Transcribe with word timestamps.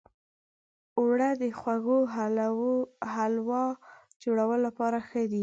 اوړه 0.99 1.29
د 1.41 1.43
خوږو 1.59 1.99
حلوو 3.13 3.65
جوړولو 4.21 4.63
لپاره 4.67 4.97
ښه 5.07 5.23
دي 5.31 5.39